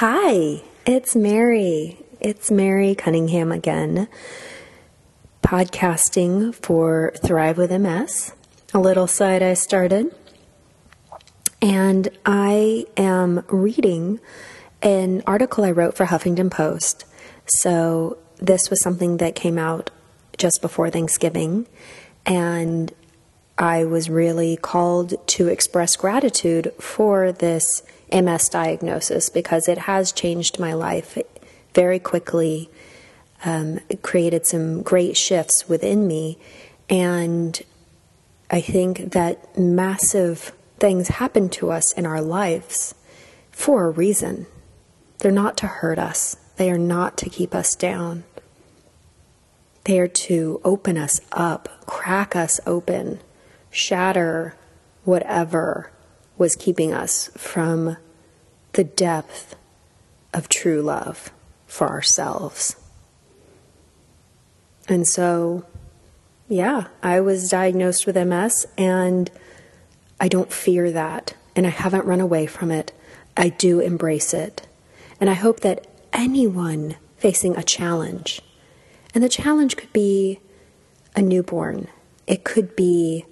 [0.00, 1.96] Hi, it's Mary.
[2.20, 4.08] It's Mary Cunningham again,
[5.42, 8.34] podcasting for Thrive with MS,
[8.74, 10.14] a little site I started.
[11.62, 14.20] And I am reading
[14.82, 17.06] an article I wrote for Huffington Post.
[17.46, 19.88] So this was something that came out
[20.36, 21.66] just before Thanksgiving.
[22.26, 22.92] And
[23.58, 27.82] I was really called to express gratitude for this
[28.12, 31.16] MS diagnosis because it has changed my life
[31.74, 32.70] very quickly.
[33.44, 36.38] Um, it created some great shifts within me.
[36.90, 37.60] And
[38.50, 42.94] I think that massive things happen to us in our lives
[43.50, 44.46] for a reason.
[45.18, 48.24] They're not to hurt us, they are not to keep us down.
[49.84, 53.20] They are to open us up, crack us open,
[53.76, 54.54] shatter
[55.04, 55.90] whatever
[56.38, 57.96] was keeping us from
[58.72, 59.54] the depth
[60.32, 61.30] of true love
[61.66, 62.76] for ourselves.
[64.88, 65.64] And so,
[66.48, 69.30] yeah, I was diagnosed with MS and
[70.20, 72.92] I don't fear that and I haven't run away from it.
[73.36, 74.66] I do embrace it.
[75.20, 78.42] And I hope that anyone facing a challenge,
[79.14, 80.40] and the challenge could be
[81.14, 81.88] a newborn,
[82.26, 83.24] it could be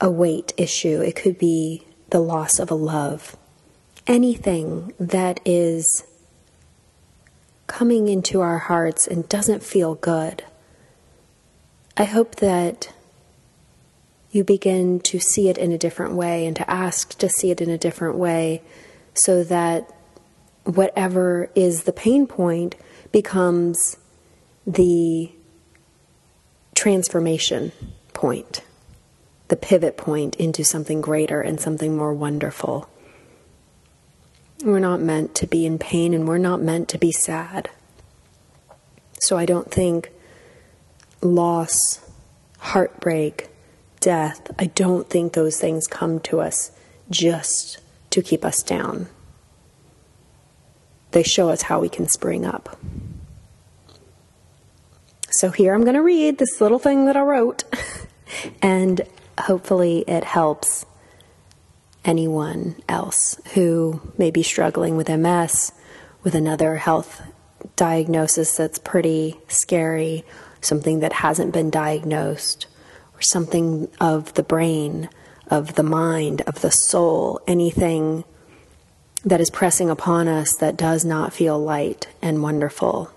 [0.00, 3.36] a weight issue, it could be the loss of a love,
[4.06, 6.04] anything that is
[7.66, 10.44] coming into our hearts and doesn't feel good.
[11.96, 12.92] I hope that
[14.30, 17.60] you begin to see it in a different way and to ask to see it
[17.60, 18.62] in a different way
[19.14, 19.92] so that
[20.64, 22.76] whatever is the pain point
[23.10, 23.96] becomes
[24.66, 25.32] the
[26.74, 27.72] transformation
[28.12, 28.62] point
[29.48, 32.88] the pivot point into something greater and something more wonderful.
[34.64, 37.70] We're not meant to be in pain and we're not meant to be sad.
[39.20, 40.10] So I don't think
[41.22, 42.00] loss,
[42.58, 43.48] heartbreak,
[44.00, 46.70] death, I don't think those things come to us
[47.10, 47.78] just
[48.10, 49.08] to keep us down.
[51.12, 52.78] They show us how we can spring up.
[55.30, 57.64] So here I'm going to read this little thing that I wrote.
[58.62, 59.02] and
[59.40, 60.86] hopefully it helps
[62.04, 65.72] anyone else who may be struggling with MS,
[66.22, 67.22] with another health
[67.76, 70.24] diagnosis that's pretty scary,
[70.60, 72.66] something that hasn't been diagnosed,
[73.14, 75.08] or something of the brain,
[75.48, 78.24] of the mind, of the soul, anything
[79.24, 83.10] that is pressing upon us that does not feel light and wonderful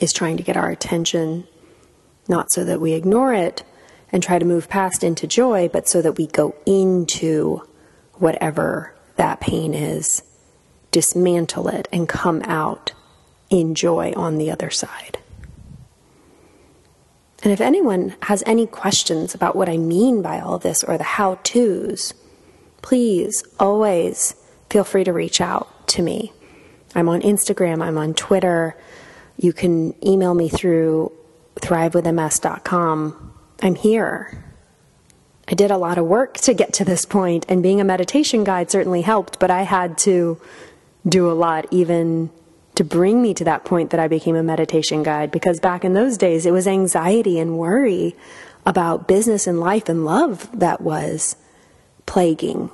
[0.00, 1.46] is trying to get our attention,
[2.28, 3.64] not so that we ignore it,
[4.12, 7.62] and try to move past into joy, but so that we go into
[8.14, 10.22] whatever that pain is,
[10.90, 12.92] dismantle it, and come out
[13.50, 15.18] in joy on the other side.
[17.42, 21.04] And if anyone has any questions about what I mean by all this or the
[21.04, 22.14] how to's,
[22.82, 24.34] please always
[24.70, 26.32] feel free to reach out to me.
[26.94, 28.76] I'm on Instagram, I'm on Twitter.
[29.36, 31.12] You can email me through
[31.56, 34.44] thrivewithms.com I'm here.
[35.48, 38.44] I did a lot of work to get to this point, and being a meditation
[38.44, 40.40] guide certainly helped, but I had to
[41.08, 42.30] do a lot even
[42.74, 45.94] to bring me to that point that I became a meditation guide because back in
[45.94, 48.14] those days it was anxiety and worry
[48.64, 51.34] about business and life and love that was
[52.06, 52.70] plaguing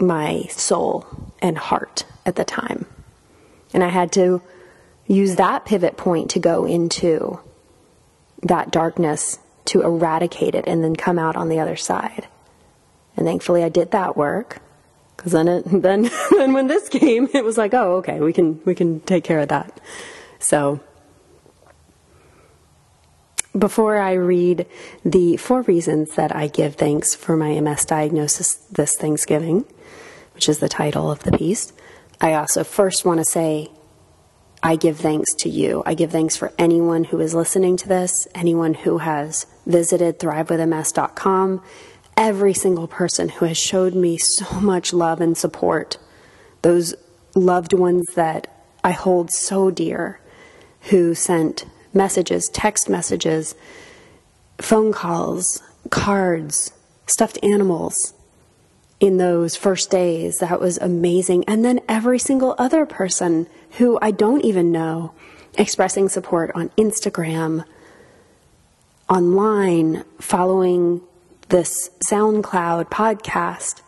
[0.00, 1.06] my soul
[1.40, 2.86] and heart at the time.
[3.72, 4.42] And I had to
[5.06, 7.38] use that pivot point to go into
[8.42, 12.26] that darkness to eradicate it and then come out on the other side.
[13.16, 14.60] And thankfully I did that work.
[15.16, 18.60] Cause then it, then, then when this came, it was like, oh, okay, we can,
[18.64, 19.80] we can take care of that.
[20.38, 20.80] So,
[23.58, 24.66] before I read
[25.04, 29.64] the four reasons that I give thanks for my MS diagnosis this Thanksgiving,
[30.34, 31.72] which is the title of the piece,
[32.20, 33.70] I also first want to say
[34.62, 35.82] I give thanks to you.
[35.86, 41.62] I give thanks for anyone who is listening to this, anyone who has visited thrivewithms.com,
[42.16, 45.98] every single person who has showed me so much love and support,
[46.62, 46.94] those
[47.36, 48.48] loved ones that
[48.82, 50.18] I hold so dear,
[50.90, 53.54] who sent messages, text messages,
[54.60, 56.72] phone calls, cards,
[57.06, 58.14] stuffed animals
[59.00, 60.38] in those first days.
[60.38, 61.44] That was amazing.
[61.46, 63.46] And then every single other person
[63.78, 65.12] who I don't even know
[65.56, 67.64] expressing support on Instagram,
[69.08, 71.00] online, following
[71.48, 73.82] this SoundCloud podcast.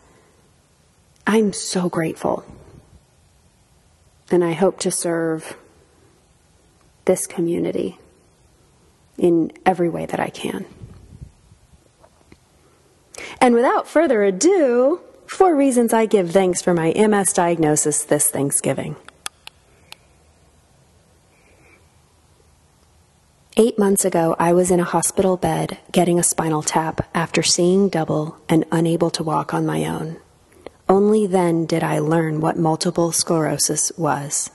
[1.27, 2.45] I'm so grateful.
[4.31, 5.57] And I hope to serve
[7.05, 7.99] this community
[9.19, 10.65] in every way that I can.
[13.41, 18.97] And without further ado, four reasons I give thanks for my MS diagnosis this Thanksgiving.
[23.63, 27.91] Eight months ago, I was in a hospital bed getting a spinal tap after seeing
[27.91, 30.17] double and unable to walk on my own.
[30.89, 34.51] Only then did I learn what multiple sclerosis was.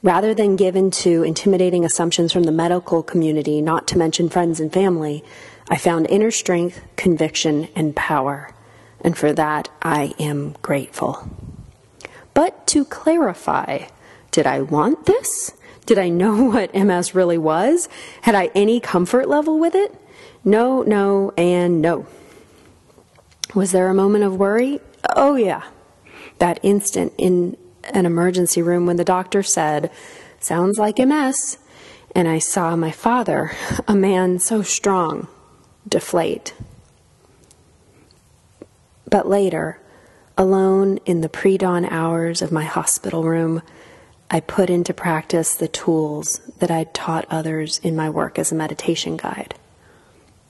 [0.00, 4.72] Rather than given to intimidating assumptions from the medical community, not to mention friends and
[4.72, 5.24] family,
[5.68, 8.54] I found inner strength, conviction, and power.
[9.00, 11.28] And for that, I am grateful.
[12.32, 13.88] But to clarify,
[14.30, 15.50] did I want this?
[15.88, 17.88] Did I know what MS really was?
[18.20, 19.94] Had I any comfort level with it?
[20.44, 22.06] No, no, and no.
[23.54, 24.80] Was there a moment of worry?
[25.16, 25.62] Oh, yeah.
[26.40, 27.56] That instant in
[27.94, 29.90] an emergency room when the doctor said,
[30.40, 31.56] Sounds like MS.
[32.14, 33.52] And I saw my father,
[33.88, 35.26] a man so strong,
[35.88, 36.52] deflate.
[39.08, 39.80] But later,
[40.36, 43.62] alone in the pre dawn hours of my hospital room,
[44.30, 48.56] I put into practice the tools that I'd taught others in my work as a
[48.56, 49.54] meditation guide.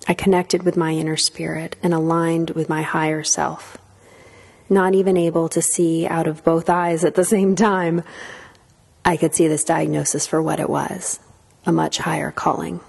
[0.09, 3.79] I connected with my inner spirit and aligned with my higher self.
[4.69, 8.03] Not even able to see out of both eyes at the same time,
[9.05, 11.21] I could see this diagnosis for what it was
[11.65, 12.81] a much higher calling.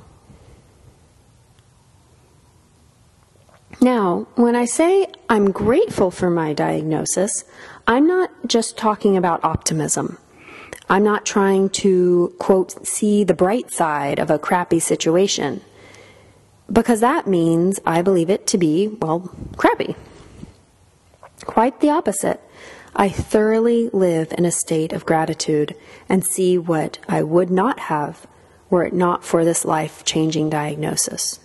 [3.81, 7.44] Now, when I say I'm grateful for my diagnosis,
[7.88, 10.18] I'm not just talking about optimism.
[10.89, 15.62] I'm not trying to, quote, see the bright side of a crappy situation.
[16.71, 19.95] Because that means I believe it to be, well, crappy.
[21.45, 22.41] Quite the opposite.
[22.95, 25.75] I thoroughly live in a state of gratitude
[26.07, 28.25] and see what I would not have
[28.69, 31.39] were it not for this life changing diagnosis.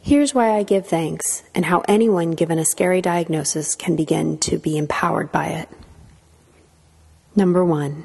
[0.00, 4.58] Here's why I give thanks and how anyone given a scary diagnosis can begin to
[4.58, 5.68] be empowered by it.
[7.36, 8.04] Number one,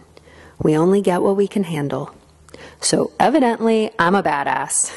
[0.61, 2.13] we only get what we can handle.
[2.81, 4.91] So evidently, I'm a badass.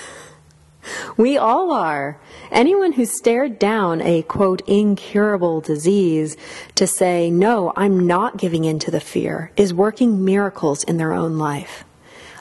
[1.17, 2.19] We all are.
[2.51, 6.37] Anyone who stared down a quote, incurable disease
[6.75, 11.13] to say, no, I'm not giving in to the fear is working miracles in their
[11.13, 11.85] own life.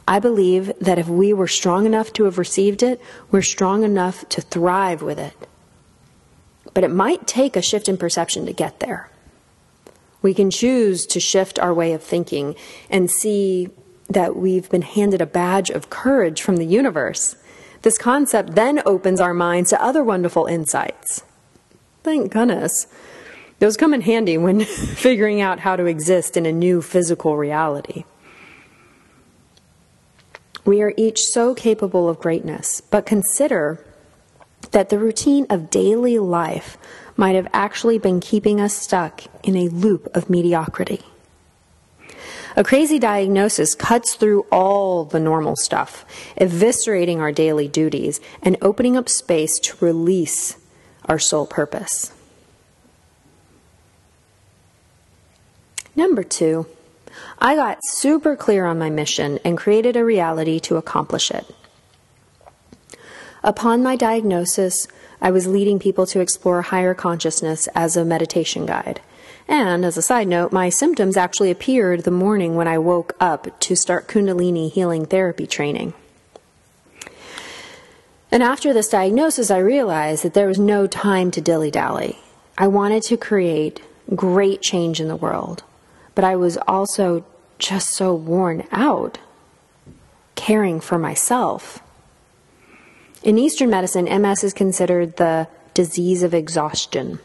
[0.07, 2.99] I believe that if we were strong enough to have received it,
[3.31, 5.35] we're strong enough to thrive with it.
[6.73, 9.09] But it might take a shift in perception to get there.
[10.23, 12.55] We can choose to shift our way of thinking
[12.89, 13.69] and see
[14.09, 17.35] that we've been handed a badge of courage from the universe.
[17.83, 21.23] This concept then opens our minds to other wonderful insights.
[22.03, 22.87] Thank goodness.
[23.59, 24.61] Those come in handy when
[24.95, 28.05] figuring out how to exist in a new physical reality.
[30.65, 33.85] We are each so capable of greatness, but consider
[34.71, 36.77] that the routine of daily life
[37.15, 41.01] might have actually been keeping us stuck in a loop of mediocrity.
[42.55, 46.05] A crazy diagnosis cuts through all the normal stuff,
[46.39, 50.57] eviscerating our daily duties and opening up space to release
[51.05, 52.13] our sole purpose.
[55.95, 56.67] Number two,
[57.39, 61.45] I got super clear on my mission and created a reality to accomplish it.
[63.43, 64.87] Upon my diagnosis,
[65.21, 69.01] I was leading people to explore higher consciousness as a meditation guide.
[69.49, 73.59] And as a side note, my symptoms actually appeared the morning when I woke up
[73.59, 75.93] to start Kundalini healing therapy training.
[78.31, 82.17] And after this diagnosis, I realized that there was no time to dilly dally.
[82.57, 83.81] I wanted to create
[84.15, 85.63] great change in the world,
[86.15, 87.25] but I was also
[87.59, 89.17] just so worn out
[90.35, 91.82] caring for myself.
[93.23, 97.19] In Eastern medicine, MS is considered the disease of exhaustion.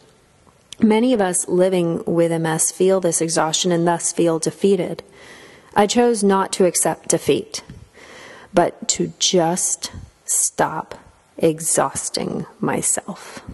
[0.80, 5.02] Many of us living with MS feel this exhaustion and thus feel defeated.
[5.74, 7.62] I chose not to accept defeat,
[8.54, 9.90] but to just
[10.24, 10.94] stop
[11.36, 13.44] exhausting myself.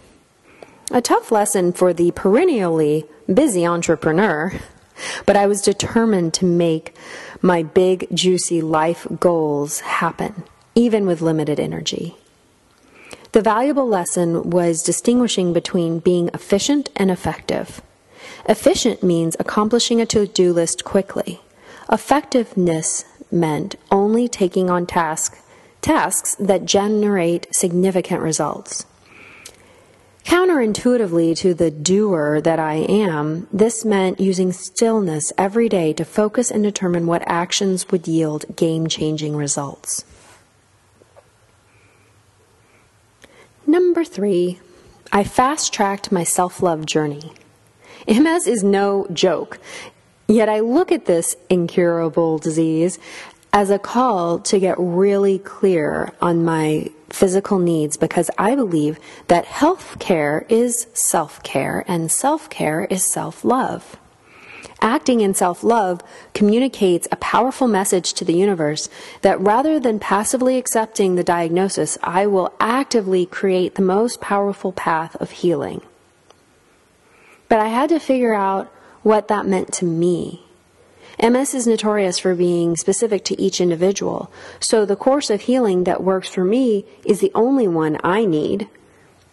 [0.90, 4.52] A tough lesson for the perennially busy entrepreneur
[5.26, 6.94] but I was determined to make
[7.42, 12.16] my big, juicy life goals happen, even with limited energy.
[13.34, 17.82] The valuable lesson was distinguishing between being efficient and effective.
[18.48, 21.40] Efficient means accomplishing a to do list quickly.
[21.90, 25.36] Effectiveness meant only taking on task,
[25.80, 28.86] tasks that generate significant results.
[30.22, 36.52] Counterintuitively to the doer that I am, this meant using stillness every day to focus
[36.52, 40.04] and determine what actions would yield game changing results.
[43.74, 44.60] Number three,
[45.10, 47.32] I fast tracked my self love journey.
[48.06, 49.58] MS is no joke,
[50.28, 53.00] yet I look at this incurable disease
[53.52, 59.44] as a call to get really clear on my physical needs because I believe that
[59.44, 63.96] health care is self care and self care is self love.
[64.84, 66.02] Acting in self love
[66.34, 68.90] communicates a powerful message to the universe
[69.22, 75.16] that rather than passively accepting the diagnosis, I will actively create the most powerful path
[75.16, 75.80] of healing.
[77.48, 78.70] But I had to figure out
[79.02, 80.42] what that meant to me.
[81.18, 86.04] MS is notorious for being specific to each individual, so the course of healing that
[86.04, 88.68] works for me is the only one I need.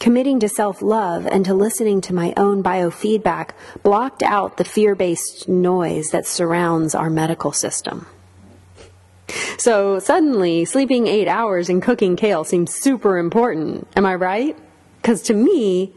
[0.01, 3.51] Committing to self love and to listening to my own biofeedback
[3.83, 8.07] blocked out the fear based noise that surrounds our medical system.
[9.59, 13.87] So suddenly, sleeping eight hours and cooking kale seems super important.
[13.95, 14.57] Am I right?
[14.99, 15.93] Because to me,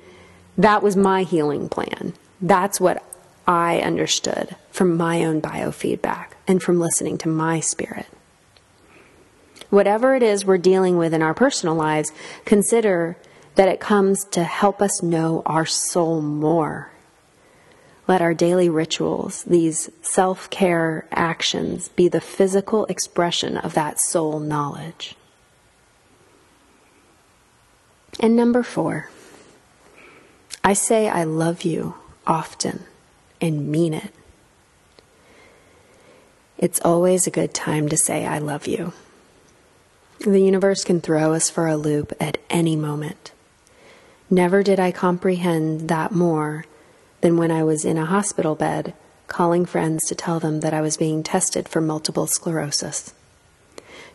[0.58, 2.12] that was my healing plan.
[2.42, 3.02] That's what
[3.46, 8.06] I understood from my own biofeedback and from listening to my spirit.
[9.70, 12.12] Whatever it is we're dealing with in our personal lives,
[12.44, 13.16] consider
[13.54, 16.90] that it comes to help us know our soul more.
[18.06, 24.40] Let our daily rituals, these self care actions, be the physical expression of that soul
[24.40, 25.16] knowledge.
[28.20, 29.08] And number four,
[30.62, 31.94] I say I love you
[32.26, 32.84] often
[33.40, 34.12] and mean it.
[36.56, 38.92] It's always a good time to say, I love you.
[40.20, 43.32] The universe can throw us for a loop at any moment.
[44.34, 46.64] Never did I comprehend that more
[47.20, 48.92] than when I was in a hospital bed
[49.28, 53.14] calling friends to tell them that I was being tested for multiple sclerosis.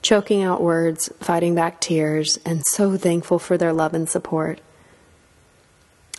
[0.02, 4.60] Choking out words, fighting back tears, and so thankful for their love and support.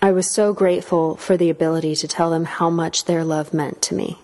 [0.00, 3.82] I was so grateful for the ability to tell them how much their love meant
[3.82, 4.18] to me.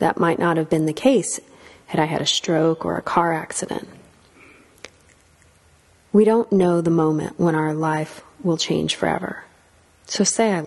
[0.00, 1.40] That might not have been the case
[1.86, 3.88] had I had a stroke or a car accident.
[6.12, 9.44] We don't know the moment when our life will change forever.
[10.06, 10.66] So say I